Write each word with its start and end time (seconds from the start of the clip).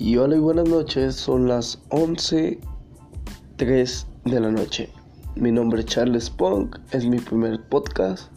Y 0.00 0.16
hola 0.16 0.36
y 0.36 0.38
buenas 0.38 0.68
noches, 0.68 1.16
son 1.16 1.48
las 1.48 1.80
11.03 1.88 4.06
de 4.26 4.40
la 4.40 4.52
noche. 4.52 4.90
Mi 5.34 5.50
nombre 5.50 5.80
es 5.80 5.86
Charles 5.86 6.30
Punk, 6.30 6.76
es 6.92 7.04
mi 7.04 7.18
primer 7.18 7.60
podcast 7.64 8.30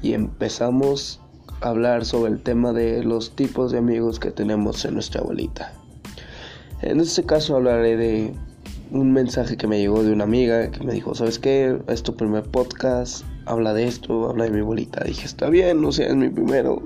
y 0.00 0.12
empezamos 0.12 1.20
a 1.60 1.70
hablar 1.70 2.04
sobre 2.04 2.30
el 2.30 2.40
tema 2.40 2.72
de 2.72 3.02
los 3.02 3.34
tipos 3.34 3.72
de 3.72 3.78
amigos 3.78 4.20
que 4.20 4.30
tenemos 4.30 4.84
en 4.84 4.94
nuestra 4.94 5.22
abuelita. 5.22 5.72
En 6.82 7.00
este 7.00 7.24
caso 7.24 7.56
hablaré 7.56 7.96
de 7.96 8.32
un 8.92 9.12
mensaje 9.12 9.56
que 9.56 9.66
me 9.66 9.80
llegó 9.80 10.04
de 10.04 10.12
una 10.12 10.22
amiga 10.22 10.70
que 10.70 10.84
me 10.84 10.92
dijo, 10.92 11.16
¿sabes 11.16 11.40
qué? 11.40 11.82
Es 11.88 12.04
tu 12.04 12.14
primer 12.14 12.44
podcast, 12.44 13.24
habla 13.46 13.74
de 13.74 13.88
esto, 13.88 14.30
habla 14.30 14.44
de 14.44 14.52
mi 14.52 14.60
abuelita. 14.60 15.02
Dije, 15.02 15.26
está 15.26 15.50
bien, 15.50 15.80
no 15.80 15.90
sea, 15.90 16.06
es 16.06 16.14
mi 16.14 16.28
primero. 16.28 16.80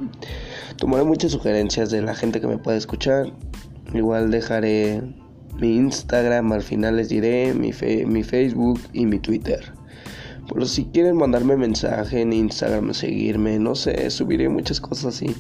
Tomaré 0.79 1.05
muchas 1.05 1.33
sugerencias 1.33 1.91
de 1.91 2.01
la 2.01 2.15
gente 2.15 2.41
que 2.41 2.47
me 2.47 2.57
puede 2.57 2.79
escuchar 2.79 3.31
Igual 3.95 4.31
dejaré 4.31 5.03
mi 5.61 5.77
Instagram, 5.77 6.53
al 6.53 6.63
final 6.63 6.97
les 6.97 7.09
diré 7.09 7.55
mi, 7.55 7.71
mi 8.07 8.23
Facebook 8.23 8.81
y 8.93 9.07
mi 9.07 9.19
Twitter. 9.19 9.73
Por 10.49 10.67
si 10.67 10.85
quieren 10.87 11.17
mandarme 11.17 11.57
mensaje 11.57 12.21
en 12.21 12.33
Instagram, 12.33 12.95
seguirme, 12.95 13.59
no 13.59 13.75
sé, 13.75 14.11
subiré 14.11 14.49
muchas 14.49 14.81
cosas 14.81 15.17
así. 15.17 15.35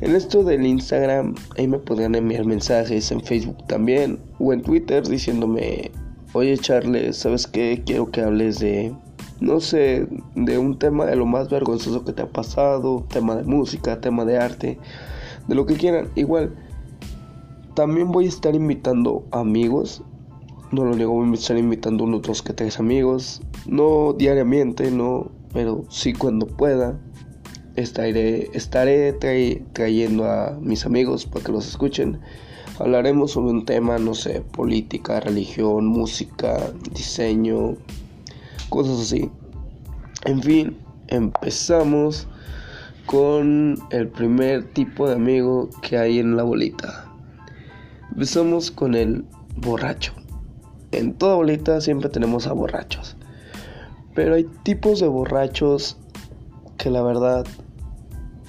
En 0.00 0.16
esto 0.16 0.42
del 0.42 0.66
Instagram, 0.66 1.34
ahí 1.56 1.68
me 1.68 1.78
podrían 1.78 2.14
enviar 2.14 2.44
mensajes, 2.44 3.12
en 3.12 3.22
Facebook 3.22 3.66
también, 3.68 4.18
o 4.40 4.52
en 4.52 4.62
Twitter 4.62 5.06
diciéndome, 5.06 5.92
oye 6.32 6.58
Charles, 6.58 7.16
¿sabes 7.16 7.46
qué? 7.46 7.82
Quiero 7.86 8.10
que 8.10 8.20
hables 8.20 8.58
de, 8.58 8.92
no 9.40 9.60
sé, 9.60 10.08
de 10.34 10.58
un 10.58 10.78
tema 10.78 11.06
de 11.06 11.14
lo 11.14 11.26
más 11.26 11.48
vergonzoso 11.48 12.04
que 12.04 12.12
te 12.12 12.22
ha 12.22 12.28
pasado, 12.28 13.06
tema 13.08 13.36
de 13.36 13.44
música, 13.44 14.00
tema 14.00 14.24
de 14.24 14.38
arte, 14.38 14.78
de 15.46 15.54
lo 15.54 15.64
que 15.64 15.74
quieran. 15.74 16.08
Igual, 16.16 16.52
también 17.74 18.10
voy 18.12 18.26
a 18.26 18.28
estar 18.28 18.54
invitando 18.54 19.24
amigos. 19.32 20.02
No 20.72 20.84
lo 20.84 20.94
niego, 20.94 21.12
voy 21.12 21.30
a 21.30 21.34
estar 21.34 21.56
invitando 21.56 22.04
unos 22.04 22.22
dos 22.22 22.42
que 22.42 22.52
tres 22.52 22.78
amigos. 22.80 23.42
No 23.66 24.12
diariamente, 24.12 24.90
no, 24.90 25.30
pero 25.52 25.84
sí 25.88 26.12
cuando 26.12 26.46
pueda. 26.46 26.98
Estaré, 27.76 28.50
estaré 28.54 29.12
trayendo 29.72 30.24
a 30.24 30.56
mis 30.60 30.86
amigos 30.86 31.26
para 31.26 31.44
que 31.44 31.52
los 31.52 31.66
escuchen. 31.66 32.20
Hablaremos 32.78 33.32
sobre 33.32 33.50
un 33.50 33.64
tema, 33.64 33.98
no 33.98 34.14
sé, 34.14 34.40
política, 34.40 35.20
religión, 35.20 35.86
música, 35.86 36.72
diseño, 36.92 37.76
cosas 38.68 39.00
así. 39.00 39.30
En 40.24 40.42
fin, 40.42 40.76
empezamos 41.08 42.26
con 43.06 43.76
el 43.90 44.08
primer 44.08 44.64
tipo 44.72 45.06
de 45.06 45.14
amigo 45.14 45.68
que 45.82 45.98
hay 45.98 46.18
en 46.18 46.36
la 46.36 46.42
bolita. 46.42 47.03
Empezamos 48.14 48.70
con 48.70 48.94
el 48.94 49.24
borracho. 49.56 50.12
En 50.92 51.14
toda 51.14 51.34
bolita 51.34 51.80
siempre 51.80 52.08
tenemos 52.08 52.46
a 52.46 52.52
borrachos. 52.52 53.16
Pero 54.14 54.36
hay 54.36 54.44
tipos 54.62 55.00
de 55.00 55.08
borrachos 55.08 55.96
que 56.78 56.90
la 56.90 57.02
verdad 57.02 57.44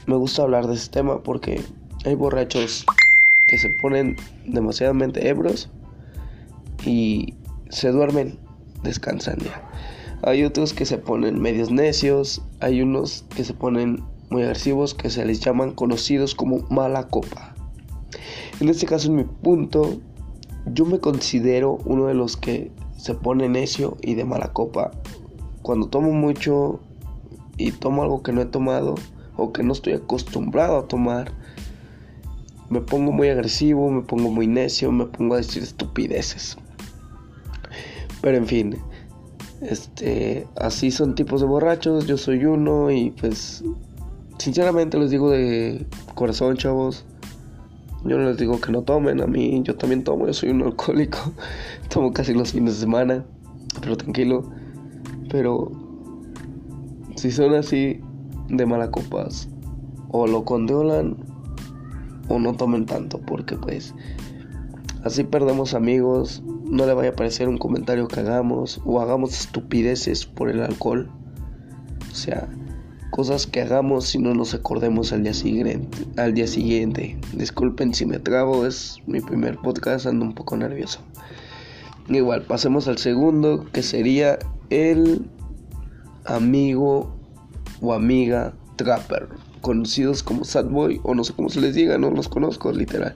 me 0.05 0.17
gusta 0.17 0.43
hablar 0.43 0.67
de 0.67 0.75
este 0.75 0.99
tema 0.99 1.23
porque 1.23 1.63
hay 2.05 2.13
borrachos 2.13 2.85
que 3.47 3.57
se 3.57 3.69
ponen 3.81 4.17
demasiadamente 4.45 5.29
ebros 5.29 5.67
y 6.85 7.33
se 7.69 7.89
duermen, 7.89 8.37
descansan 8.83 9.39
ya. 9.39 9.67
Hay 10.21 10.43
otros 10.43 10.73
que 10.73 10.85
se 10.85 10.99
ponen 10.99 11.41
medios 11.41 11.71
necios, 11.71 12.43
hay 12.59 12.83
unos 12.83 13.25
que 13.35 13.43
se 13.43 13.55
ponen 13.55 14.03
muy 14.29 14.43
agresivos 14.43 14.93
que 14.93 15.09
se 15.09 15.25
les 15.25 15.39
llaman 15.39 15.71
conocidos 15.71 16.35
como 16.35 16.59
mala 16.69 17.07
copa. 17.07 17.54
En 18.59 18.69
este 18.69 18.85
caso, 18.85 19.07
en 19.07 19.15
mi 19.15 19.23
punto, 19.23 19.97
yo 20.65 20.85
me 20.85 20.99
considero 20.99 21.79
uno 21.85 22.07
de 22.07 22.13
los 22.13 22.37
que 22.37 22.71
se 22.97 23.13
pone 23.13 23.49
necio 23.49 23.97
y 24.01 24.15
de 24.15 24.25
mala 24.25 24.51
copa. 24.53 24.91
Cuando 25.61 25.87
tomo 25.87 26.11
mucho 26.11 26.79
y 27.57 27.71
tomo 27.71 28.03
algo 28.03 28.23
que 28.23 28.31
no 28.31 28.41
he 28.41 28.45
tomado 28.45 28.95
o 29.37 29.51
que 29.51 29.63
no 29.63 29.73
estoy 29.73 29.93
acostumbrado 29.93 30.77
a 30.77 30.87
tomar, 30.87 31.31
me 32.69 32.81
pongo 32.81 33.11
muy 33.11 33.29
agresivo, 33.29 33.89
me 33.91 34.01
pongo 34.01 34.31
muy 34.31 34.47
necio, 34.47 34.91
me 34.91 35.05
pongo 35.05 35.35
a 35.35 35.37
decir 35.37 35.63
estupideces. 35.63 36.57
Pero 38.21 38.37
en 38.37 38.47
fin, 38.47 38.77
este, 39.61 40.47
así 40.55 40.91
son 40.91 41.15
tipos 41.15 41.41
de 41.41 41.47
borrachos, 41.47 42.07
yo 42.07 42.17
soy 42.17 42.45
uno 42.45 42.89
y 42.91 43.11
pues 43.11 43.63
sinceramente 44.37 44.97
les 44.97 45.11
digo 45.11 45.29
de 45.29 45.85
corazón, 46.15 46.57
chavos, 46.57 47.05
yo 48.05 48.17
no 48.17 48.25
les 48.25 48.37
digo 48.37 48.61
que 48.61 48.71
no 48.71 48.83
tomen, 48.83 49.21
a 49.21 49.27
mí 49.27 49.61
yo 49.63 49.75
también 49.75 50.03
tomo, 50.03 50.27
yo 50.27 50.33
soy 50.33 50.49
un 50.49 50.61
alcohólico, 50.61 51.17
tomo 51.89 52.13
casi 52.13 52.33
los 52.33 52.51
fines 52.51 52.75
de 52.75 52.79
semana, 52.81 53.25
pero 53.81 53.97
tranquilo. 53.97 54.43
Pero 55.29 55.71
si 57.15 57.31
son 57.31 57.55
así 57.55 57.99
de 58.49 58.65
malacopas, 58.65 59.49
o 60.09 60.27
lo 60.27 60.45
condeolan 60.45 61.17
o 62.29 62.39
no 62.39 62.53
tomen 62.53 62.85
tanto, 62.85 63.19
porque 63.19 63.55
pues 63.55 63.93
así 65.03 65.23
perdemos 65.23 65.73
amigos, 65.73 66.43
no 66.65 66.85
le 66.85 66.93
vaya 66.93 67.09
a 67.09 67.15
parecer 67.15 67.49
un 67.49 67.57
comentario 67.57 68.07
que 68.07 68.19
hagamos 68.19 68.81
o 68.85 69.01
hagamos 69.01 69.39
estupideces 69.39 70.25
por 70.25 70.49
el 70.49 70.61
alcohol. 70.61 71.09
O 72.11 72.15
sea, 72.15 72.47
cosas 73.15 73.47
que 73.47 73.61
hagamos 73.61 74.07
si 74.07 74.19
no 74.19 74.33
nos 74.33 74.53
acordemos 74.53 75.13
al 75.13 75.23
día 75.23 75.33
siguiente. 75.33 75.87
Al 76.17 76.33
día 76.33 76.47
siguiente. 76.47 77.17
Disculpen 77.31 77.93
si 77.93 78.05
me 78.05 78.19
trabo, 78.19 78.65
es 78.65 78.97
mi 79.07 79.21
primer 79.21 79.55
podcast, 79.57 80.05
ando 80.05 80.25
un 80.25 80.35
poco 80.35 80.57
nervioso. 80.57 80.99
Igual, 82.09 82.41
pasemos 82.41 82.89
al 82.89 82.97
segundo, 82.97 83.67
que 83.71 83.83
sería 83.83 84.37
el 84.69 85.25
amigo 86.25 87.15
o 87.79 87.93
amiga 87.93 88.53
trapper, 88.75 89.29
conocidos 89.61 90.21
como 90.21 90.43
sad 90.43 90.65
boy 90.65 90.99
o 91.03 91.15
no 91.15 91.23
sé 91.23 91.31
cómo 91.31 91.47
se 91.47 91.61
les 91.61 91.73
diga, 91.73 91.97
no 91.97 92.11
los 92.11 92.27
conozco 92.27 92.73
literal. 92.73 93.15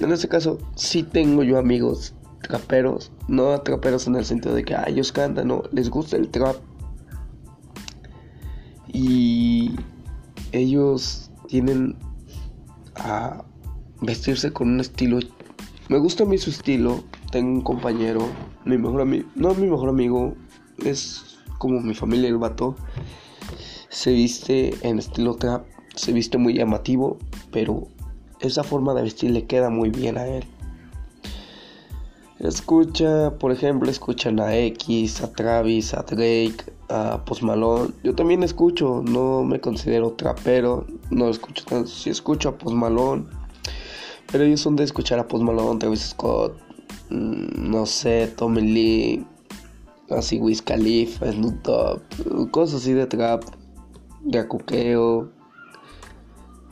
En 0.00 0.10
este 0.10 0.26
caso, 0.26 0.58
sí 0.74 1.04
tengo 1.04 1.44
yo 1.44 1.58
amigos 1.58 2.12
traperos, 2.42 3.12
no 3.28 3.56
traperos 3.60 4.08
en 4.08 4.16
el 4.16 4.24
sentido 4.24 4.52
de 4.52 4.64
que 4.64 4.74
ellos 4.88 5.12
cantan, 5.12 5.46
no, 5.46 5.62
les 5.70 5.90
gusta 5.90 6.16
el 6.16 6.28
trap, 6.28 6.56
y 8.92 9.72
ellos 10.52 11.30
tienen 11.48 11.96
a 12.96 13.44
vestirse 14.00 14.52
con 14.52 14.68
un 14.68 14.80
estilo. 14.80 15.18
Me 15.88 15.98
gusta 15.98 16.24
a 16.24 16.26
mí 16.26 16.38
su 16.38 16.50
estilo. 16.50 17.02
Tengo 17.30 17.50
un 17.50 17.60
compañero, 17.62 18.28
mi 18.64 18.76
mejor 18.76 19.02
amigo, 19.02 19.28
no 19.36 19.54
mi 19.54 19.68
mejor 19.68 19.88
amigo, 19.88 20.34
es 20.84 21.38
como 21.58 21.80
mi 21.80 21.94
familia 21.94 22.28
el 22.28 22.38
vato. 22.38 22.74
Se 23.88 24.12
viste 24.12 24.74
en 24.82 24.98
estilo 24.98 25.36
trap, 25.36 25.64
se 25.94 26.12
viste 26.12 26.38
muy 26.38 26.54
llamativo, 26.54 27.18
pero 27.52 27.86
esa 28.40 28.64
forma 28.64 28.94
de 28.94 29.02
vestir 29.02 29.30
le 29.30 29.46
queda 29.46 29.70
muy 29.70 29.90
bien 29.90 30.18
a 30.18 30.26
él. 30.26 30.44
Escucha, 32.40 33.32
por 33.38 33.52
ejemplo, 33.52 33.90
escuchan 33.90 34.40
a 34.40 34.56
X, 34.56 35.20
a 35.20 35.30
Travis, 35.30 35.92
a 35.92 36.02
Drake, 36.02 36.64
a 36.88 37.22
Post. 37.26 37.42
Yo 38.02 38.14
también 38.14 38.42
escucho, 38.42 39.02
no 39.04 39.44
me 39.44 39.60
considero 39.60 40.12
trapero, 40.12 40.86
no 41.10 41.28
escucho 41.28 41.66
tanto, 41.66 41.90
sí 41.90 42.08
escucho 42.08 42.48
a 42.48 42.56
Post 42.56 42.74
Malone. 42.74 43.26
Pero 44.32 44.44
ellos 44.44 44.60
son 44.60 44.74
de 44.74 44.84
escuchar 44.84 45.18
a 45.18 45.28
Post 45.28 45.44
Travis 45.80 46.00
Scott, 46.00 46.56
mm, 47.10 47.70
no 47.70 47.84
sé, 47.84 48.32
Tommy 48.38 48.62
Lee, 48.62 49.26
así 50.08 50.38
Wiz 50.40 50.62
Khalifa, 50.62 51.30
Snoop 51.30 51.62
Dogg, 51.62 52.50
cosas 52.52 52.80
así 52.80 52.94
de 52.94 53.06
trap, 53.06 53.44
de 54.22 54.38
acuqueo, 54.38 55.30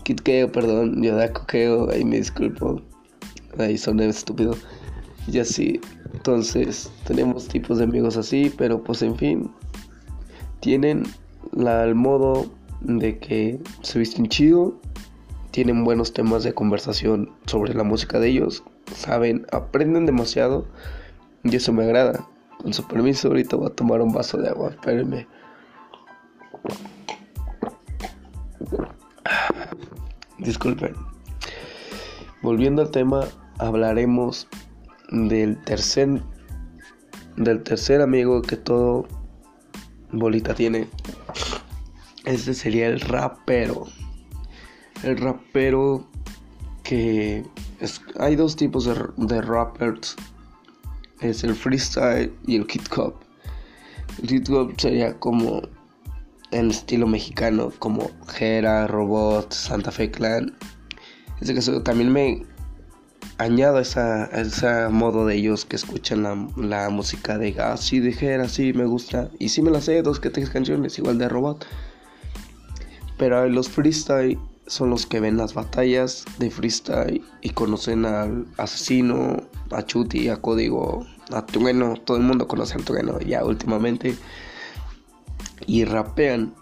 kitqueo, 0.02 0.50
perdón, 0.50 1.02
yo 1.02 1.14
de 1.14 1.24
acuqueo, 1.24 1.90
ahí 1.90 2.06
me 2.06 2.16
disculpo, 2.16 2.80
ahí 3.58 3.76
son 3.76 4.00
estúpido 4.00 4.54
y 5.30 5.38
así. 5.38 5.80
Entonces, 6.14 6.90
tenemos 7.06 7.48
tipos 7.48 7.78
de 7.78 7.84
amigos 7.84 8.16
así, 8.16 8.52
pero 8.56 8.82
pues 8.82 9.02
en 9.02 9.16
fin, 9.16 9.50
tienen 10.60 11.04
la, 11.52 11.84
el 11.84 11.94
modo 11.94 12.46
de 12.80 13.18
que 13.18 13.60
se 13.82 13.98
visten 13.98 14.28
chido, 14.28 14.74
tienen 15.50 15.84
buenos 15.84 16.12
temas 16.12 16.44
de 16.44 16.52
conversación 16.52 17.30
sobre 17.46 17.74
la 17.74 17.84
música 17.84 18.18
de 18.18 18.28
ellos, 18.28 18.62
saben, 18.94 19.46
aprenden 19.52 20.06
demasiado 20.06 20.66
y 21.44 21.56
eso 21.56 21.72
me 21.72 21.84
agrada. 21.84 22.26
Con 22.58 22.72
su 22.72 22.86
permiso, 22.86 23.28
ahorita 23.28 23.56
voy 23.56 23.66
a 23.68 23.74
tomar 23.74 24.00
un 24.00 24.12
vaso 24.12 24.38
de 24.38 24.48
agua, 24.48 24.70
espérenme. 24.70 25.26
Disculpen. 30.38 30.94
Volviendo 32.42 32.82
al 32.82 32.90
tema, 32.90 33.24
hablaremos 33.58 34.48
del 35.10 35.62
tercer 35.64 36.22
del 37.36 37.62
tercer 37.62 38.00
amigo 38.00 38.42
que 38.42 38.56
todo 38.56 39.06
bolita 40.12 40.54
tiene 40.54 40.88
este 42.24 42.54
sería 42.54 42.88
el 42.88 43.00
rapero 43.00 43.86
el 45.02 45.16
rapero 45.18 46.08
que 46.82 47.44
hay 48.18 48.36
dos 48.36 48.56
tipos 48.56 48.84
de, 48.84 48.94
de, 49.16 49.40
rappers. 49.42 50.16
Es 51.20 51.44
el 51.44 51.54
freestyle 51.54 52.32
y 52.46 52.56
el 52.56 52.66
hip 52.72 52.82
hop. 52.96 53.14
El 54.22 54.32
hip 54.32 54.50
hop 54.50 54.74
sería 54.78 55.18
como 55.18 55.62
en 56.50 56.70
estilo 56.70 57.06
mexicano, 57.06 57.72
como 57.78 58.10
Jera, 58.28 58.86
Robot, 58.86 59.52
Santa 59.52 59.90
Fe 59.90 60.10
Clan. 60.10 60.56
Es 61.40 61.50
que 61.50 61.80
también 61.80 62.12
me 62.12 62.44
añado 63.38 63.78
esa, 63.78 64.26
ese 64.26 64.88
modo 64.88 65.24
de 65.24 65.36
ellos 65.36 65.64
que 65.64 65.76
escuchan 65.76 66.22
la, 66.56 66.90
música 66.90 67.38
de 67.38 67.52
gas, 67.52 67.80
sí, 67.80 68.00
de 68.00 68.12
Jera, 68.12 68.48
sí, 68.48 68.72
me 68.72 68.84
gusta. 68.84 69.30
Y 69.38 69.48
sí 69.48 69.62
me 69.62 69.70
las 69.70 69.84
sé, 69.84 70.02
dos 70.02 70.20
que 70.20 70.30
tres 70.30 70.50
canciones, 70.50 70.98
igual 70.98 71.18
de 71.18 71.28
Robot. 71.28 71.64
Pero 73.16 73.48
los 73.48 73.68
freestyle 73.68 74.38
son 74.66 74.90
los 74.90 75.06
que 75.06 75.20
ven 75.20 75.36
las 75.36 75.54
batallas 75.54 76.24
de 76.38 76.50
freestyle 76.50 77.24
y 77.40 77.50
conocen 77.50 78.04
al 78.04 78.46
asesino, 78.58 79.42
a 79.70 79.84
Chuti, 79.84 80.28
a 80.28 80.36
Código, 80.36 81.06
a 81.30 81.46
Trueno. 81.46 81.94
Todo 82.04 82.16
el 82.16 82.24
mundo 82.24 82.46
conoce 82.46 82.74
a 82.74 82.84
Trueno 82.84 83.18
ya 83.20 83.44
últimamente. 83.44 84.16
Y 85.66 85.84
rapean. 85.84 86.54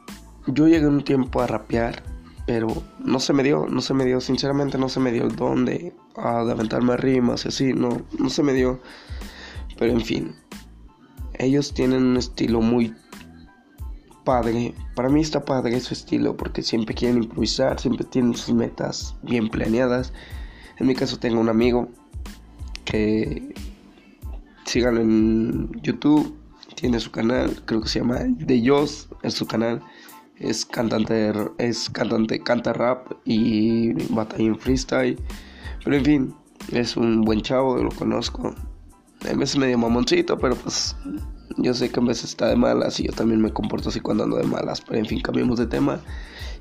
Yo 0.47 0.69
llegué 0.69 0.87
un 0.87 1.03
tiempo 1.03 1.41
a 1.41 1.47
rapear, 1.47 2.03
pero 2.47 2.69
no 3.01 3.19
se 3.19 3.33
me 3.33 3.43
dio, 3.43 3.67
no 3.67 3.81
se 3.81 3.95
me 3.95 4.05
dio, 4.05 4.21
sinceramente 4.21 4.79
no 4.79 4.89
se 4.89 5.01
me 5.01 5.11
dio 5.11 5.25
el 5.25 5.35
don 5.35 5.65
de, 5.65 5.93
de 6.17 6.53
aventarme 6.53 6.97
rimas 6.97 7.45
y 7.45 7.49
así, 7.49 7.73
no, 7.73 8.03
no 8.19 8.31
se 8.31 8.43
me 8.43 8.53
dio. 8.53 8.81
Pero 9.79 9.93
en 9.93 10.01
fin, 10.01 10.35
ellos 11.35 11.75
tienen 11.75 12.03
un 12.03 12.17
estilo 12.17 12.61
muy 12.61 12.95
padre. 14.25 14.75
Para 14.95 15.09
mí 15.09 15.21
está 15.21 15.45
padre 15.45 15.79
su 15.81 15.95
estilo 15.95 16.37
porque 16.37 16.63
siempre 16.63 16.95
quieren 16.95 17.23
improvisar, 17.23 17.79
siempre 17.79 18.05
tienen 18.05 18.35
sus 18.35 18.55
metas 18.55 19.15
bien 19.23 19.49
planeadas. 19.49 20.13
En 20.79 20.87
mi 20.87 20.95
caso 20.95 21.19
tengo 21.19 21.41
un 21.41 21.49
amigo 21.49 21.89
que 22.85 23.55
sigan 24.65 24.99
en 24.99 25.71
YouTube, 25.83 26.37
tiene 26.75 27.01
su 27.01 27.11
canal, 27.11 27.63
creo 27.65 27.81
que 27.81 27.89
se 27.89 28.01
llama 28.01 28.21
De 28.27 28.63
Jos, 28.67 29.09
es 29.23 29.35
su 29.35 29.47
canal. 29.47 29.83
Es 30.39 30.67
cantante, 30.67 31.33
es 31.57 31.89
cantante, 31.89 32.43
canta 32.43 32.75
rap 32.75 33.11
y 33.25 33.93
batalla 34.13 34.45
en 34.45 34.59
freestyle. 34.59 35.19
Pero 35.87 35.99
en 35.99 36.05
fin, 36.05 36.35
es 36.73 36.97
un 36.97 37.23
buen 37.23 37.43
chavo, 37.43 37.77
lo 37.77 37.91
conozco. 37.91 38.53
A 39.25 39.33
veces 39.35 39.57
medio 39.57 39.79
mamoncito, 39.79 40.37
pero 40.37 40.57
pues 40.57 40.97
yo 41.59 41.75
sé 41.75 41.91
que 41.91 42.01
a 42.01 42.03
veces 42.03 42.31
está 42.31 42.49
de 42.49 42.57
malas 42.57 42.99
y 42.99 43.05
yo 43.05 43.13
también 43.13 43.41
me 43.41 43.53
comporto 43.53 43.91
así 43.91 44.01
cuando 44.01 44.25
ando 44.25 44.37
de 44.37 44.49
malas. 44.49 44.81
Pero 44.81 44.99
en 44.99 45.07
fin, 45.07 45.21
cambiemos 45.21 45.61
de 45.61 45.69
tema. 45.69 46.01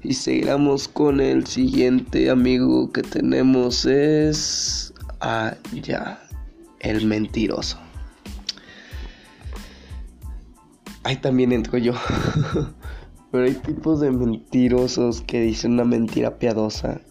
Y 0.03 0.13
seguiremos 0.13 0.87
con 0.87 1.19
el 1.21 1.47
siguiente 1.47 2.29
amigo 2.29 2.91
que 2.91 3.01
tenemos 3.01 3.87
es... 3.87 4.93
Ah, 5.21 5.55
ya. 5.73 6.21
El 6.79 7.07
mentiroso. 7.07 7.79
Ahí 11.01 11.15
también 11.15 11.51
entro 11.51 11.79
yo. 11.79 11.93
Pero 13.31 13.43
hay 13.43 13.55
tipos 13.55 14.01
de 14.01 14.11
mentirosos 14.11 15.21
que 15.21 15.41
dicen 15.41 15.73
una 15.73 15.83
mentira 15.83 16.37
piadosa 16.37 17.01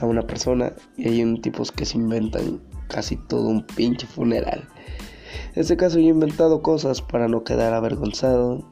a 0.00 0.06
una 0.06 0.26
persona 0.26 0.72
y 0.96 1.08
hay 1.08 1.22
un 1.22 1.40
tipos 1.40 1.72
que 1.72 1.84
se 1.84 1.98
inventan 1.98 2.60
casi 2.88 3.16
todo 3.16 3.48
un 3.48 3.66
pinche 3.66 4.06
funeral. 4.06 4.68
En 5.54 5.62
este 5.62 5.76
caso 5.76 5.98
yo 5.98 6.06
he 6.06 6.10
inventado 6.10 6.62
cosas 6.62 7.00
para 7.00 7.28
no 7.28 7.44
quedar 7.44 7.74
avergonzado. 7.74 8.70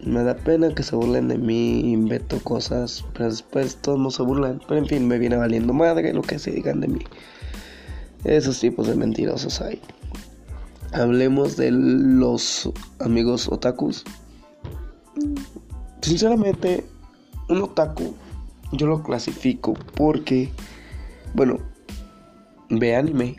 Me 0.00 0.22
da 0.22 0.36
pena 0.36 0.74
que 0.74 0.82
se 0.82 0.96
burlen 0.96 1.28
de 1.28 1.38
mí, 1.38 1.92
invento 1.92 2.38
cosas, 2.40 3.04
pero 3.12 3.30
después 3.30 3.76
todos 3.76 3.98
no 3.98 4.10
se 4.10 4.22
burlan. 4.22 4.60
Pero 4.68 4.80
en 4.80 4.86
fin, 4.86 5.08
me 5.08 5.18
viene 5.18 5.36
valiendo 5.36 5.72
madre 5.72 6.12
lo 6.12 6.22
que 6.22 6.38
se 6.38 6.50
digan 6.50 6.80
de 6.80 6.88
mí. 6.88 7.00
Esos 8.24 8.60
tipos 8.60 8.86
de 8.86 8.94
mentirosos 8.96 9.60
hay. 9.60 9.80
Hablemos 10.92 11.56
de 11.56 11.70
los 11.70 12.70
amigos 12.98 13.48
otakus. 13.48 14.04
Sinceramente, 16.02 16.84
un 17.48 17.62
otaku 17.62 18.14
yo 18.72 18.86
lo 18.86 19.02
clasifico 19.02 19.74
porque, 19.94 20.50
bueno, 21.34 21.58
ve 22.70 22.96
anime, 22.96 23.36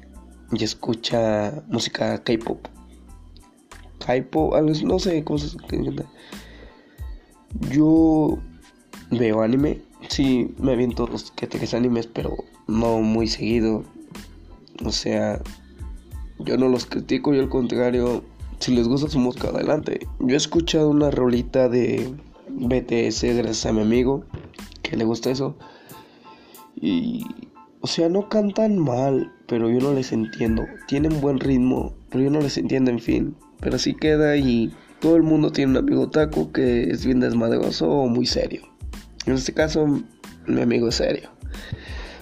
y 0.52 0.64
escucha 0.64 1.64
música 1.68 2.24
K-pop. 2.24 2.68
K-pop, 4.00 4.54
no 4.84 5.00
sé 5.00 5.24
cómo 5.24 5.40
se 5.40 5.58
Yo 7.72 8.38
veo 9.12 9.42
anime, 9.42 9.82
sí 10.10 10.54
me 10.60 10.74
aviento 10.74 11.08
los 11.08 11.32
que 11.32 11.48
tres 11.48 11.74
animes, 11.74 12.08
pero 12.08 12.36
no 12.68 13.00
muy 13.00 13.28
seguido. 13.28 13.84
O 14.84 14.92
sea, 14.92 15.42
yo 16.40 16.58
no 16.58 16.70
los 16.70 16.86
critico, 16.86 17.34
yo 17.34 17.42
al 17.42 17.50
contrario, 17.50 18.24
si 18.60 18.76
les 18.76 18.88
gusta 18.88 19.10
su 19.10 19.20
música, 19.20 19.50
adelante. 19.50 20.08
Yo 20.20 20.36
he 20.36 20.38
escuchado 20.38 20.90
una 20.90 21.12
rolita 21.12 21.70
de 21.70 22.14
BTS 22.50 23.24
gracias 23.24 23.66
a 23.66 23.74
mi 23.74 23.82
amigo, 23.82 24.26
que 24.88 24.98
le 24.98 25.06
gusta 25.06 25.32
eso. 25.32 25.58
Y 26.76 27.26
o 27.86 27.88
sea, 27.88 28.10
no 28.10 28.30
cantan 28.30 28.80
mal, 28.80 29.32
pero 29.48 29.70
yo 29.70 29.80
no 29.80 29.94
les 29.94 30.12
entiendo. 30.12 30.66
Tienen 30.88 31.22
buen 31.22 31.40
ritmo, 31.40 31.94
pero 32.10 32.24
yo 32.24 32.32
no 32.32 32.40
les 32.40 32.58
entiendo, 32.58 32.90
en 32.90 33.00
fin. 33.00 33.36
Pero 33.60 33.76
así 33.76 33.94
queda 33.94 34.38
y 34.38 34.74
todo 35.00 35.16
el 35.16 35.22
mundo 35.22 35.52
tiene 35.52 35.74
un 35.74 35.78
amigo 35.78 36.10
taco 36.10 36.52
que 36.52 36.90
es 36.90 37.06
bien 37.06 37.20
desmadroso 37.20 37.88
o 37.88 38.08
muy 38.08 38.26
serio. 38.26 38.64
En 39.28 39.34
este 39.34 39.54
caso, 39.54 39.86
mi 40.48 40.62
amigo 40.62 40.88
es 40.88 40.96
serio. 40.96 41.30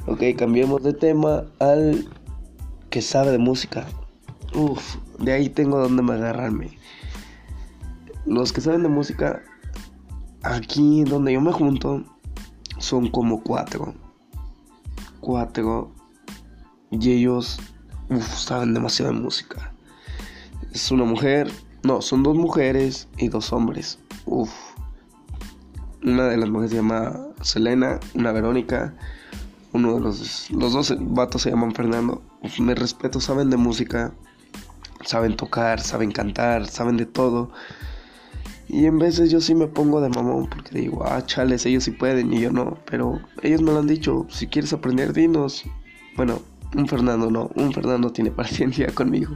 Ok, 0.06 0.21
cambiemos 0.38 0.83
de 0.83 0.92
tema 0.92 1.45
al 1.59 2.09
que 2.89 3.01
sabe 3.01 3.31
de 3.31 3.38
música. 3.38 3.88
Uf, 4.54 4.98
de 5.19 5.31
ahí 5.31 5.48
tengo 5.48 5.80
donde 5.80 6.04
me 6.04 6.12
agarrarme. 6.12 6.77
Los 8.25 8.51
que 8.51 8.59
saben 8.59 8.83
de 8.83 8.89
música, 8.89 9.42
aquí 10.42 11.06
donde 11.06 11.31
yo 11.31 11.39
me 11.39 11.54
junto, 11.54 12.04
son 12.83 13.09
como 13.09 13.41
cuatro 13.41 13.94
cuatro 15.24 15.89
y 16.91 17.12
ellos 17.12 17.59
saben 18.35 18.74
demasiado 18.74 19.13
de 19.13 19.19
música. 19.19 19.71
Es 20.71 20.91
una 20.91 21.06
mujer, 21.06 21.51
no, 21.83 22.01
son 22.01 22.21
dos 22.21 22.35
mujeres 22.35 23.07
y 23.18 23.30
dos 23.30 23.51
hombres. 23.53 23.97
Uf. 24.25 24.51
Una 26.04 26.25
de 26.25 26.37
las 26.37 26.49
mujeres 26.49 26.71
se 26.71 26.78
llama 26.78 27.18
Selena, 27.42 27.99
una 28.13 28.31
Verónica. 28.31 28.94
Uno 29.71 29.95
de 29.95 30.02
los, 30.02 30.52
los 30.52 30.73
dos 30.73 30.94
vatos 30.99 31.42
se 31.42 31.49
llaman 31.49 31.73
Fernando. 31.73 32.21
me 32.59 32.75
respeto, 32.75 33.19
saben 33.19 33.49
de 33.49 33.57
música, 33.57 34.13
saben 35.04 35.35
tocar, 35.35 35.80
saben 35.80 36.11
cantar, 36.11 36.68
saben 36.68 36.97
de 36.97 37.06
todo. 37.06 37.52
Y 38.68 38.86
en 38.86 38.98
veces 38.98 39.30
yo 39.30 39.42
sí 39.42 39.56
me 39.56 39.68
pongo 39.68 40.02
de 40.02 40.10
mamón 40.10 40.48
porque 40.50 40.80
digo, 40.80 41.04
ah, 41.06 41.26
chales, 41.26 41.66
ellos 41.66 41.84
sí 41.84 41.92
pueden 41.92 42.34
y 42.34 42.42
yo 42.42 42.52
no. 42.52 42.78
Pero 42.90 43.20
ellos 43.42 43.62
me 43.62 43.72
lo 43.72 43.80
han 43.80 43.88
dicho, 43.88 44.26
si 44.30 44.48
quieres 44.48 44.74
aprender, 44.74 45.14
dinos. 45.14 45.64
Bueno, 46.16 46.42
un 46.76 46.88
Fernando 46.88 47.30
no, 47.30 47.52
un 47.56 47.74
Fernando 47.74 48.12
tiene 48.12 48.32
paciencia 48.42 48.88
conmigo. 48.88 49.36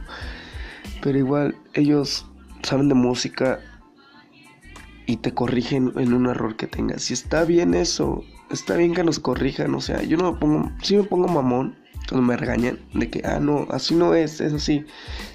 Pero 1.02 1.18
igual, 1.18 1.56
ellos 1.74 2.26
saben 2.62 2.88
de 2.88 2.94
música 2.94 3.60
y 5.06 5.16
te 5.18 5.32
corrigen 5.32 5.92
en 5.96 6.12
un 6.12 6.26
error 6.26 6.56
que 6.56 6.66
tengas. 6.66 7.02
Si 7.02 7.14
está 7.14 7.44
bien 7.44 7.74
eso, 7.74 8.24
está 8.50 8.76
bien 8.76 8.94
que 8.94 9.04
nos 9.04 9.18
corrijan. 9.18 9.74
O 9.74 9.80
sea, 9.80 10.02
yo 10.02 10.16
no 10.16 10.32
me 10.32 10.38
pongo, 10.38 10.72
sí 10.82 10.96
me 10.96 11.04
pongo 11.04 11.28
mamón 11.28 11.76
cuando 12.08 12.26
me 12.26 12.36
regañan 12.36 12.78
de 12.94 13.10
que, 13.10 13.22
ah, 13.24 13.38
no, 13.38 13.66
así 13.70 13.94
no 13.94 14.14
es, 14.14 14.40
es 14.40 14.52
así. 14.52 14.84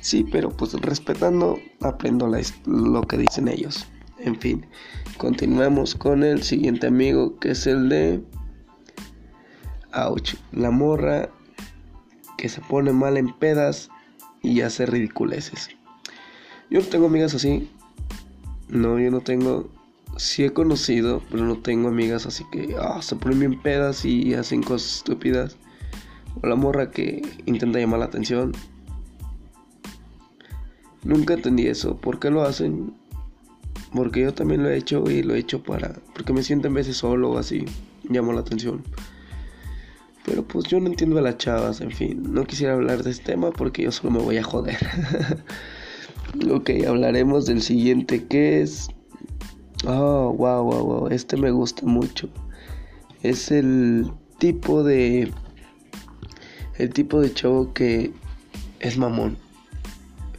Sí, 0.01 0.25
pero 0.31 0.49
pues 0.49 0.73
respetando, 0.73 1.59
aprendo 1.81 2.31
lo 2.65 3.01
que 3.03 3.17
dicen 3.17 3.47
ellos. 3.47 3.87
En 4.19 4.39
fin, 4.39 4.65
continuamos 5.17 5.95
con 5.95 6.23
el 6.23 6.43
siguiente 6.43 6.87
amigo 6.87 7.37
que 7.39 7.51
es 7.51 7.67
el 7.67 7.89
de... 7.89 8.23
Ouch, 9.93 10.35
la 10.51 10.71
morra 10.71 11.29
que 12.37 12.49
se 12.49 12.61
pone 12.61 12.91
mal 12.91 13.17
en 13.17 13.31
pedas 13.37 13.89
y 14.41 14.61
hace 14.61 14.87
ridiculeces. 14.87 15.69
Yo 16.71 16.79
no 16.79 16.85
tengo 16.87 17.05
amigas 17.05 17.35
así. 17.35 17.69
No, 18.69 18.99
yo 18.99 19.11
no 19.11 19.21
tengo. 19.21 19.69
Sí 20.17 20.43
he 20.43 20.51
conocido, 20.51 21.21
pero 21.29 21.43
no 21.45 21.59
tengo 21.59 21.89
amigas 21.89 22.25
así 22.25 22.43
que 22.51 22.75
ah, 22.79 23.01
se 23.01 23.15
ponen 23.15 23.39
bien 23.39 23.61
pedas 23.61 24.05
y 24.05 24.33
hacen 24.33 24.63
cosas 24.63 24.97
estúpidas. 24.97 25.57
O 26.41 26.47
la 26.47 26.55
morra 26.55 26.91
que 26.91 27.21
intenta 27.45 27.79
llamar 27.79 27.99
la 27.99 28.05
atención. 28.05 28.53
Nunca 31.03 31.33
entendí 31.33 31.67
eso. 31.67 31.97
¿Por 31.97 32.19
qué 32.19 32.29
lo 32.29 32.43
hacen? 32.43 32.93
Porque 33.93 34.21
yo 34.21 34.33
también 34.33 34.63
lo 34.63 34.69
he 34.69 34.77
hecho 34.77 35.03
y 35.09 35.21
lo 35.21 35.35
he 35.35 35.39
hecho 35.39 35.61
para... 35.61 35.95
Porque 36.13 36.33
me 36.33 36.43
siento 36.43 36.67
en 36.67 36.73
veces 36.73 36.97
solo 36.97 37.31
o 37.31 37.37
así. 37.37 37.65
Llamo 38.09 38.33
la 38.33 38.41
atención. 38.41 38.83
Pero 40.25 40.43
pues 40.43 40.65
yo 40.65 40.79
no 40.79 40.87
entiendo 40.87 41.19
a 41.19 41.21
las 41.21 41.37
chavas, 41.37 41.81
en 41.81 41.91
fin. 41.91 42.23
No 42.33 42.45
quisiera 42.45 42.73
hablar 42.73 43.03
de 43.03 43.11
este 43.11 43.33
tema 43.33 43.51
porque 43.51 43.83
yo 43.83 43.91
solo 43.91 44.11
me 44.11 44.19
voy 44.19 44.37
a 44.37 44.43
joder. 44.43 44.77
ok, 46.51 46.69
hablaremos 46.87 47.45
del 47.45 47.61
siguiente 47.61 48.25
que 48.25 48.61
es... 48.61 48.87
Oh, 49.85 50.33
wow, 50.37 50.63
wow, 50.63 50.85
wow. 50.85 51.07
Este 51.09 51.35
me 51.35 51.51
gusta 51.51 51.85
mucho. 51.85 52.29
Es 53.21 53.51
el 53.51 54.09
tipo 54.39 54.83
de 54.83 55.31
el 56.77 56.93
tipo 56.93 57.19
de 57.19 57.33
chavo 57.33 57.73
que 57.73 58.13
es 58.79 58.97
mamón. 58.97 59.37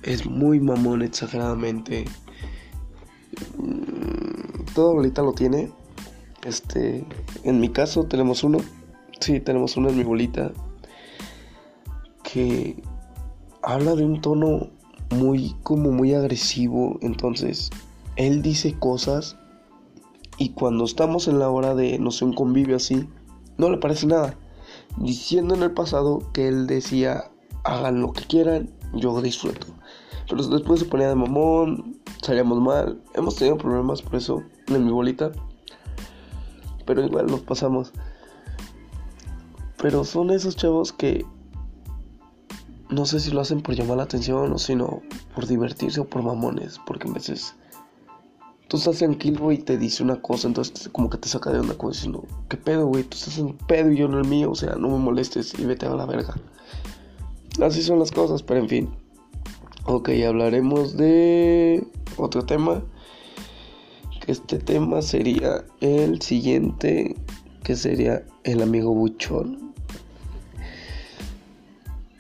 Es 0.03 0.26
muy 0.26 0.61
mamón 0.61 1.03
exageradamente. 1.03 2.05
Mm, 3.59 4.64
Toda 4.75 4.93
bolita 4.95 5.23
lo 5.23 5.33
tiene. 5.33 5.71
Este, 6.45 7.05
en 7.45 7.61
mi 7.61 7.69
caso 7.69 8.05
tenemos 8.05 8.45
uno. 8.45 8.59
Sí, 9.21 9.41
tenemos 9.41 9.76
uno 9.76 9.88
en 9.88 9.97
mi 9.97 10.05
bolita. 10.05 10.53
Que 12.23 12.83
habla 13.62 13.95
de 13.95 14.05
un 14.05 14.21
tono 14.21 14.71
muy 15.11 15.55
como 15.62 15.93
muy 15.93 16.12
agresivo. 16.12 16.99
Entonces, 17.03 17.71
él 18.17 18.43
dice 18.43 18.75
cosas 18.79 19.37
y 20.37 20.50
cuando 20.50 20.85
estamos 20.85 21.29
en 21.29 21.38
la 21.38 21.49
hora 21.49 21.75
de 21.75 21.99
no 21.99 22.11
sé 22.11 22.25
un 22.25 22.35
convivio 22.35 22.76
así, 22.76 23.09
no 23.57 23.71
le 23.71 23.79
parece 23.79 24.07
nada. 24.07 24.37
Diciendo 24.97 25.55
en 25.55 25.62
el 25.62 25.73
pasado 25.73 26.21
que 26.33 26.49
él 26.49 26.67
decía 26.67 27.31
hagan 27.64 28.00
lo 28.00 28.12
que 28.12 28.25
quieran, 28.25 28.71
yo 28.93 29.21
disfruto. 29.21 29.67
Pero 30.29 30.47
después 30.47 30.81
se 30.81 30.87
ponía 30.87 31.09
de 31.09 31.14
mamón, 31.14 32.00
salíamos 32.23 32.61
mal, 32.61 33.00
hemos 33.14 33.37
tenido 33.37 33.59
problemas 33.59 34.03
por 34.03 34.17
eso 34.17 34.43
en 34.69 34.85
mi 34.85 34.93
bolita. 34.93 35.33
Pero 36.87 37.05
igual 37.05 37.26
nos 37.26 37.41
pasamos. 37.41 37.93
Pero 39.79 40.05
son 40.05 40.31
esos 40.31 40.57
chavos 40.57 40.93
que 40.93 41.26
no 42.91 43.07
sé 43.07 43.21
si 43.21 43.31
lo 43.31 43.41
hacen 43.41 43.61
por 43.61 43.75
llamar 43.75 43.97
la 43.97 44.05
atención 44.05 44.53
o 44.53 44.59
sino 44.59 45.03
por 45.35 45.47
divertirse 45.47 46.00
o 46.00 46.07
por 46.07 46.23
mamones, 46.23 46.81
porque 46.87 47.09
a 47.09 47.12
veces 47.12 47.57
tú 48.75 48.78
estás 48.78 48.99
tranquilo 48.99 49.52
y 49.52 49.59
te 49.59 49.78
dice 49.78 50.02
una 50.02 50.21
cosa, 50.21 50.49
entonces 50.49 50.88
como 50.90 51.09
que 51.09 51.16
te 51.16 51.28
saca 51.28 51.52
de 51.52 51.61
onda 51.61 51.75
como 51.75 51.93
diciendo, 51.93 52.25
¿qué 52.49 52.57
pedo, 52.57 52.88
güey? 52.88 53.04
Tú 53.04 53.16
estás 53.16 53.38
en 53.38 53.57
pedo 53.57 53.93
y 53.93 53.99
yo 53.99 54.07
en 54.07 54.14
el 54.14 54.25
mío, 54.25 54.50
o 54.50 54.57
sea, 54.57 54.75
no 54.75 54.88
me 54.88 54.99
molestes 54.99 55.57
y 55.57 55.64
vete 55.64 55.87
a 55.87 55.90
la 55.90 56.07
verga. 56.07 56.35
Así 57.62 57.85
son 57.85 58.00
las 58.00 58.11
cosas, 58.11 58.43
pero 58.43 58.59
en 58.59 58.69
fin. 58.69 58.90
Ok, 59.85 60.11
hablaremos 60.26 60.97
de 60.97 61.87
otro 62.16 62.45
tema. 62.45 62.83
Que 64.21 64.33
este 64.33 64.59
tema 64.59 65.02
sería 65.02 65.64
el 65.81 66.21
siguiente, 66.21 67.14
que 67.62 67.76
sería 67.76 68.26
el 68.43 68.61
amigo 68.61 68.93
buchón. 68.93 69.73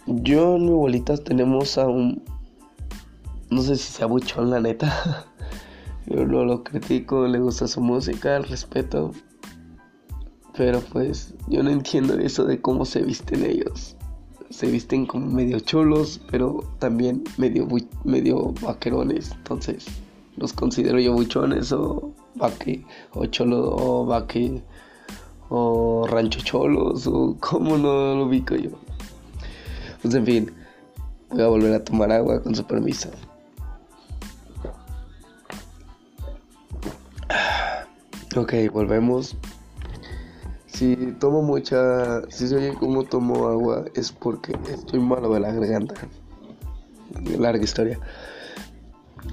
Yo 0.06 0.54
en 0.54 0.66
mi 0.66 0.70
bolita 0.70 1.16
tenemos 1.16 1.78
a 1.78 1.88
un... 1.88 2.22
No 3.50 3.60
sé 3.60 3.74
si 3.74 3.92
sea 3.92 4.06
buchón, 4.06 4.50
la 4.50 4.60
neta. 4.60 5.26
Yo 6.06 6.24
no 6.26 6.44
lo 6.44 6.62
critico, 6.62 7.26
le 7.26 7.38
gusta 7.38 7.66
su 7.66 7.80
música, 7.80 8.36
el 8.36 8.44
respeto. 8.44 9.12
Pero 10.56 10.80
pues 10.80 11.34
yo 11.48 11.62
no 11.62 11.70
entiendo 11.70 12.14
eso 12.18 12.44
de 12.44 12.60
cómo 12.60 12.84
se 12.84 13.02
visten 13.02 13.44
ellos 13.44 13.96
se 14.54 14.70
visten 14.70 15.04
como 15.04 15.26
medio 15.26 15.58
cholos, 15.58 16.20
pero 16.30 16.62
también 16.78 17.24
medio, 17.38 17.66
medio 18.04 18.54
vaquerones. 18.62 19.32
Entonces, 19.32 19.86
los 20.36 20.52
considero 20.52 21.00
yo 21.00 21.12
buchones 21.12 21.72
o 21.72 22.12
vaque, 22.36 22.86
o 23.14 23.26
cholo, 23.26 23.74
o 23.74 24.06
vaque, 24.06 24.62
o 25.48 26.06
rancho 26.08 26.38
cholos, 26.40 27.08
o 27.08 27.36
como 27.40 27.76
no 27.76 28.14
lo 28.14 28.26
ubico 28.26 28.54
yo. 28.54 28.70
Pues 30.02 30.14
en 30.14 30.24
fin, 30.24 30.52
voy 31.30 31.42
a 31.42 31.48
volver 31.48 31.74
a 31.74 31.84
tomar 31.84 32.12
agua 32.12 32.40
con 32.40 32.54
su 32.54 32.64
permiso. 32.64 33.10
Ok, 38.36 38.52
volvemos. 38.72 39.36
Si 40.66 40.96
tomo 41.20 41.42
mucha, 41.42 42.28
si 42.30 42.48
se 42.48 42.56
oye 42.56 42.74
como 42.74 43.04
tomo 43.04 43.46
agua 43.46 43.84
es 43.94 44.10
porque 44.10 44.56
estoy 44.72 44.98
malo 44.98 45.32
de 45.32 45.38
la 45.38 45.52
garganta. 45.52 45.94
Larga 47.38 47.62
historia. 47.62 48.00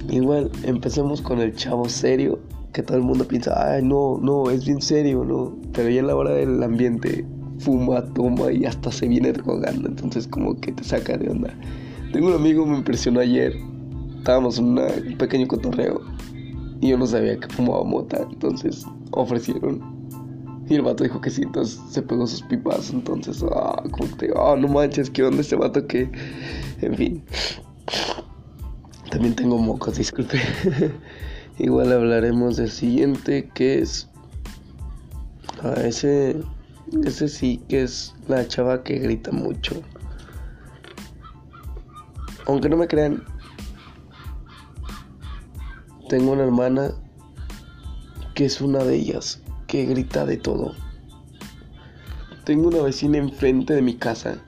Igual, 0.08 0.51
empecemos 0.63 1.20
con 1.20 1.39
el 1.39 1.55
chavo 1.55 1.89
serio, 1.89 2.39
que 2.74 2.84
todo 2.84 2.96
el 2.98 3.03
mundo 3.03 3.27
piensa, 3.27 3.74
ay, 3.74 3.81
no, 3.81 4.20
no, 4.22 4.51
es 4.51 4.65
bien 4.65 4.84
serio, 4.84 5.24
no. 5.24 5.58
Pero 5.74 5.89
ya 5.89 6.01
en 6.01 6.08
la 6.08 6.15
hora 6.15 6.34
del 6.34 6.62
ambiente 6.62 7.25
fuma, 7.58 8.05
toma 8.13 8.51
y 8.51 8.65
hasta 8.65 8.91
se 8.91 9.08
viene 9.08 9.34
drogando, 9.34 9.88
entonces 9.88 10.27
como 10.27 10.60
que 10.60 10.74
te 10.74 10.84
saca 10.84 11.17
de 11.17 11.27
onda. 11.27 11.51
Tengo 12.13 12.27
un 12.27 12.36
amigo, 12.36 12.67
me 12.67 12.77
impresionó 12.77 13.20
ayer, 13.20 13.55
estábamos 14.20 14.60
en 14.60 14.77
un 14.77 15.17
pequeño 15.17 15.48
cotorreo 15.48 16.01
y 16.81 16.89
yo 16.89 16.97
no 16.97 17.07
sabía 17.07 17.39
que 17.39 17.47
fumaba 17.47 17.83
mota, 17.83 18.27
entonces 18.29 18.85
ofrecieron 19.11 20.01
y 20.71 20.75
el 20.75 20.83
vato 20.83 21.03
dijo 21.03 21.19
que 21.19 21.29
sí, 21.29 21.41
entonces 21.41 21.81
se 21.89 22.01
pegó 22.01 22.25
sus 22.25 22.41
pipas. 22.43 22.91
Entonces, 22.91 23.43
ah, 23.53 23.83
como 23.91 24.07
te 24.15 24.31
ah, 24.38 24.55
no 24.57 24.69
manches, 24.69 25.09
¿qué 25.09 25.21
onda 25.21 25.41
este 25.41 25.57
vato 25.57 25.85
que. 25.85 26.09
En 26.79 26.95
fin. 26.95 27.23
También 29.09 29.35
tengo 29.35 29.57
mocos, 29.57 29.97
disculpe. 29.97 30.39
Igual 31.59 31.91
hablaremos 31.91 32.55
del 32.55 32.71
siguiente, 32.71 33.50
que 33.53 33.79
es. 33.79 34.07
Ah, 35.61 35.75
ese. 35.83 36.38
Ese 37.03 37.27
sí 37.27 37.61
que 37.67 37.83
es 37.83 38.15
la 38.29 38.47
chava 38.47 38.81
que 38.81 38.97
grita 39.00 39.33
mucho. 39.33 39.81
Aunque 42.47 42.69
no 42.69 42.77
me 42.77 42.88
crean, 42.88 43.25
tengo 46.11 46.33
una 46.33 46.43
hermana 46.43 46.91
que 48.35 48.43
es 48.43 48.59
una 48.59 48.79
de 48.83 48.95
ellas 48.95 49.41
que 49.65 49.85
grita 49.85 50.25
de 50.25 50.35
todo. 50.35 50.73
Tengo 52.43 52.67
una 52.67 52.81
vecina 52.81 53.17
enfrente 53.17 53.73
de 53.73 53.81
mi 53.81 53.95
casa 53.95 54.43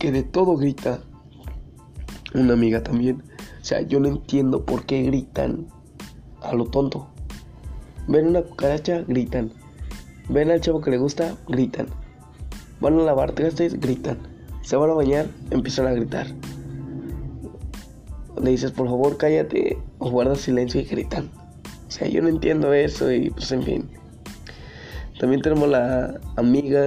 que 0.00 0.10
de 0.10 0.24
todo 0.24 0.56
grita. 0.56 0.98
Una 2.34 2.54
amiga 2.54 2.82
también. 2.82 3.22
O 3.60 3.64
sea, 3.64 3.82
yo 3.82 4.00
no 4.00 4.08
entiendo 4.08 4.64
por 4.64 4.84
qué 4.84 5.02
gritan 5.02 5.68
a 6.42 6.54
lo 6.54 6.64
tonto. 6.64 7.06
Ven 8.08 8.26
una 8.26 8.42
cucaracha, 8.42 9.04
gritan. 9.06 9.52
Ven 10.28 10.50
al 10.50 10.60
chavo 10.60 10.80
que 10.80 10.90
le 10.90 10.98
gusta, 10.98 11.36
gritan. 11.46 11.86
Van 12.80 12.98
a 12.98 13.04
lavar 13.04 13.30
trastes, 13.30 13.78
gritan. 13.78 14.18
Se 14.62 14.74
van 14.74 14.90
a 14.90 14.94
bañar, 14.94 15.28
empiezan 15.52 15.86
a 15.86 15.92
gritar. 15.92 16.26
Le 18.42 18.50
dices, 18.50 18.72
por 18.72 18.86
favor, 18.86 19.16
cállate 19.16 19.78
o 19.98 20.10
guarda 20.10 20.34
silencio 20.34 20.80
y 20.80 20.84
gritan. 20.84 21.30
O 21.86 21.90
sea, 21.90 22.08
yo 22.08 22.22
no 22.22 22.28
entiendo 22.28 22.72
eso 22.72 23.10
y 23.12 23.30
pues 23.30 23.50
en 23.52 23.62
fin. 23.62 23.88
También 25.18 25.40
tenemos 25.40 25.68
la 25.68 26.20
amiga 26.36 26.86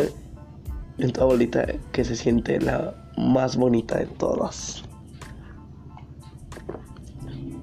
en 1.00 1.12
toda 1.12 1.28
bolita 1.28 1.66
que 1.92 2.04
se 2.04 2.16
siente 2.16 2.60
la 2.60 2.94
más 3.18 3.58
bonita 3.58 3.98
de 3.98 4.06
todas. 4.06 4.84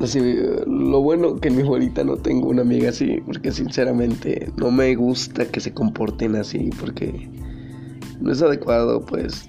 Así, 0.01 0.21
lo 0.67 1.01
bueno 1.01 1.37
que 1.37 1.49
en 1.49 1.57
mi 1.57 1.63
bolita 1.63 2.05
no 2.05 2.17
tengo 2.17 2.49
una 2.49 2.63
amiga 2.63 2.91
así, 2.91 3.23
porque 3.25 3.51
sinceramente 3.51 4.53
no 4.57 4.71
me 4.71 4.95
gusta 4.95 5.47
que 5.47 5.61
se 5.61 5.73
comporten 5.73 6.37
así, 6.37 6.71
porque 6.79 7.31
no 8.21 8.31
es 8.31 8.43
adecuado, 8.43 9.05
pues, 9.07 9.49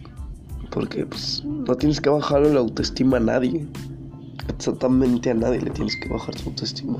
porque 0.71 1.05
pues, 1.05 1.43
no 1.43 1.75
tienes 1.75 1.99
que 1.99 2.09
bajarle 2.09 2.53
la 2.53 2.59
autoestima 2.59 3.17
a 3.17 3.21
nadie. 3.21 3.67
Exactamente 4.49 5.29
a 5.29 5.33
nadie 5.33 5.61
le 5.61 5.71
tienes 5.71 5.95
que 5.95 6.09
bajar 6.09 6.37
su 6.37 6.49
autoestima. 6.49 6.99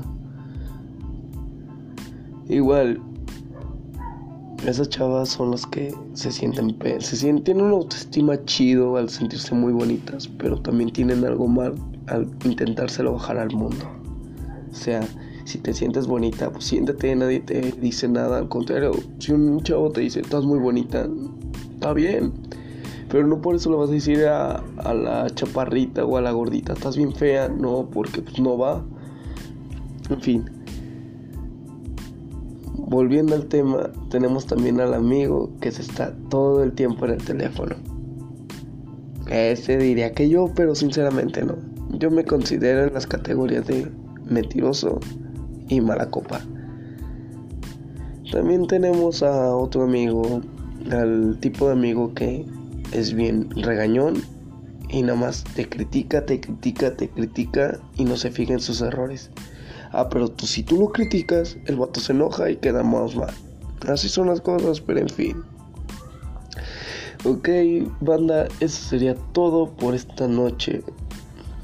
Igual, 2.48 3.00
esas 4.66 4.88
chavas 4.88 5.28
son 5.28 5.50
las 5.50 5.66
que 5.66 5.94
se 6.14 6.32
sienten, 6.32 6.76
se 7.00 7.16
sienten, 7.16 7.44
tienen 7.44 7.66
una 7.66 7.76
autoestima 7.76 8.42
chido 8.44 8.96
al 8.96 9.08
sentirse 9.08 9.54
muy 9.54 9.72
bonitas, 9.72 10.26
pero 10.26 10.60
también 10.60 10.90
tienen 10.90 11.24
algo 11.24 11.46
mal 11.46 11.74
al 12.06 12.28
intentárselo 12.44 13.12
bajar 13.12 13.38
al 13.38 13.54
mundo. 13.54 13.84
O 14.70 14.74
sea, 14.74 15.06
si 15.44 15.58
te 15.58 15.72
sientes 15.72 16.06
bonita, 16.06 16.50
pues 16.50 16.64
siéntate, 16.64 17.14
nadie 17.14 17.40
te 17.40 17.72
dice 17.72 18.08
nada. 18.08 18.38
Al 18.38 18.48
contrario, 18.48 18.92
si 19.18 19.32
un 19.32 19.62
chavo 19.62 19.90
te 19.90 20.02
dice, 20.02 20.20
estás 20.20 20.44
muy 20.44 20.58
bonita, 20.58 21.08
está 21.74 21.92
bien. 21.92 22.32
Pero 23.08 23.26
no 23.26 23.40
por 23.40 23.56
eso 23.56 23.70
le 23.70 23.76
vas 23.76 23.88
a 23.90 23.92
decir 23.92 24.26
a, 24.26 24.62
a 24.76 24.94
la 24.94 25.30
chaparrita 25.30 26.04
o 26.04 26.16
a 26.16 26.20
la 26.20 26.30
gordita, 26.32 26.74
estás 26.74 26.96
bien 26.96 27.12
fea. 27.12 27.48
No, 27.48 27.88
porque 27.90 28.22
pues 28.22 28.38
no 28.38 28.58
va. 28.58 28.84
En 30.10 30.20
fin 30.20 30.58
volviendo 32.88 33.34
al 33.34 33.46
tema, 33.46 33.90
tenemos 34.08 34.46
también 34.46 34.80
al 34.80 34.94
amigo 34.94 35.50
que 35.60 35.70
se 35.70 35.82
está 35.82 36.14
todo 36.30 36.62
el 36.62 36.72
tiempo 36.72 37.04
en 37.04 37.12
el 37.12 37.24
teléfono. 37.24 37.76
Ese 39.30 39.76
diría 39.76 40.12
que 40.12 40.28
yo, 40.30 40.50
pero 40.54 40.74
sinceramente 40.74 41.44
no. 41.44 41.56
Yo 41.98 42.10
me 42.10 42.24
considero 42.24 42.84
en 42.84 42.94
las 42.94 43.06
categorías 43.06 43.66
de 43.66 43.90
mentiroso 44.24 45.00
y 45.68 45.82
mala 45.82 46.08
copa. 46.08 46.40
También 48.32 48.66
tenemos 48.66 49.22
a 49.22 49.54
otro 49.54 49.82
amigo, 49.82 50.40
al 50.90 51.36
tipo 51.40 51.66
de 51.66 51.72
amigo 51.72 52.14
que 52.14 52.46
es 52.92 53.14
bien 53.14 53.50
regañón 53.50 54.22
y 54.88 55.02
nada 55.02 55.18
más 55.18 55.44
te 55.54 55.68
critica, 55.68 56.24
te 56.24 56.40
critica, 56.40 56.96
te 56.96 57.08
critica 57.08 57.78
y 57.96 58.04
no 58.04 58.16
se 58.16 58.30
fija 58.30 58.54
en 58.54 58.60
sus 58.60 58.80
errores. 58.80 59.30
Ah, 59.92 60.08
pero 60.08 60.28
tú, 60.28 60.46
si 60.46 60.62
tú 60.62 60.78
lo 60.78 60.92
criticas, 60.92 61.56
el 61.66 61.76
vato 61.76 62.00
se 62.00 62.12
enoja 62.12 62.50
y 62.50 62.56
queda 62.56 62.82
más 62.82 63.14
mal. 63.16 63.34
Así 63.86 64.08
son 64.08 64.28
las 64.28 64.40
cosas, 64.40 64.80
pero 64.80 65.00
en 65.00 65.08
fin. 65.08 65.42
Ok, 67.24 67.48
banda, 68.00 68.46
eso 68.60 68.88
sería 68.88 69.14
todo 69.32 69.70
por 69.70 69.94
esta 69.94 70.28
noche. 70.28 70.82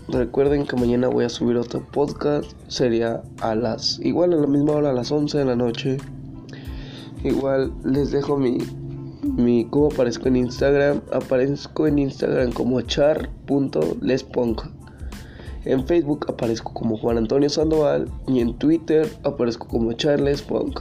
Recuerden 0.09 0.67
que 0.67 0.77
mañana 0.77 1.09
voy 1.09 1.25
a 1.25 1.29
subir 1.29 1.57
otro 1.57 1.87
podcast. 1.93 2.53
Sería 2.69 3.23
a 3.41 3.55
las, 3.55 3.99
igual 4.01 4.33
a 4.33 4.37
la 4.37 4.47
misma 4.47 4.73
hora, 4.73 4.91
a 4.91 4.93
las 4.93 5.11
11 5.11 5.39
de 5.39 5.45
la 5.45 5.57
noche. 5.57 5.97
Igual 7.23 7.73
les 7.85 8.11
dejo 8.11 8.37
mi, 8.37 8.59
mi 9.25 9.65
cómo 9.67 9.87
aparezco 9.87 10.29
en 10.29 10.37
Instagram. 10.37 11.01
Aparezco 11.13 11.87
en 11.87 11.99
Instagram 11.99 12.53
como 12.53 12.81
char.lespunk. 12.83 14.63
En 15.65 15.87
Facebook 15.87 16.27
aparezco 16.29 16.75
como 16.75 16.99
Juan 16.99 17.17
Antonio 17.17 17.49
Sandoval 17.49 18.11
y 18.27 18.41
en 18.41 18.55
Twitter 18.59 19.11
aparezco 19.25 19.67
como 19.67 19.93
Charles 19.95 20.43
Punk. 20.43 20.81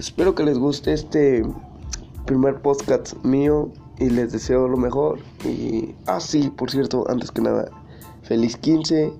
Espero 0.00 0.34
que 0.34 0.42
les 0.42 0.58
guste 0.58 0.92
este 0.92 1.44
primer 2.26 2.60
podcast 2.60 3.14
mío 3.24 3.70
y 3.98 4.10
les 4.10 4.32
deseo 4.32 4.66
lo 4.66 4.76
mejor. 4.76 5.20
Y, 5.44 5.94
ah, 6.06 6.18
por 6.56 6.70
cierto, 6.70 7.04
antes 7.08 7.30
que 7.30 7.42
nada, 7.42 7.70
feliz 8.22 8.56
15 8.56 9.12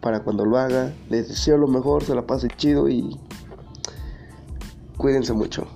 para 0.00 0.24
cuando 0.24 0.44
lo 0.44 0.58
haga. 0.58 0.92
Les 1.08 1.28
deseo 1.28 1.56
lo 1.56 1.68
mejor, 1.68 2.02
se 2.02 2.14
la 2.14 2.26
pase 2.26 2.48
chido 2.56 2.88
y 2.88 3.18
cuídense 4.96 5.32
mucho. 5.32 5.68